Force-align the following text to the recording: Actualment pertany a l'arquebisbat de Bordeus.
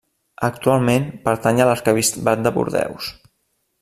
Actualment 0.47 1.05
pertany 1.27 1.61
a 1.61 1.67
l'arquebisbat 1.71 2.43
de 2.47 2.53
Bordeus. 2.57 3.11